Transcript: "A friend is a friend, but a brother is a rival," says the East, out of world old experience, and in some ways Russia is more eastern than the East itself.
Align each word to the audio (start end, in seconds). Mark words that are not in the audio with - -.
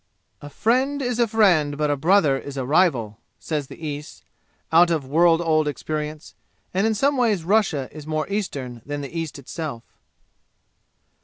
"A 0.41 0.49
friend 0.49 0.99
is 0.99 1.19
a 1.19 1.27
friend, 1.27 1.77
but 1.77 1.91
a 1.91 1.95
brother 1.95 2.35
is 2.35 2.57
a 2.57 2.65
rival," 2.65 3.19
says 3.37 3.67
the 3.67 3.77
East, 3.87 4.23
out 4.71 4.89
of 4.89 5.05
world 5.05 5.41
old 5.41 5.67
experience, 5.67 6.33
and 6.73 6.87
in 6.87 6.95
some 6.95 7.17
ways 7.17 7.43
Russia 7.43 7.87
is 7.91 8.07
more 8.07 8.27
eastern 8.27 8.81
than 8.83 9.01
the 9.01 9.15
East 9.15 9.37
itself. 9.37 9.83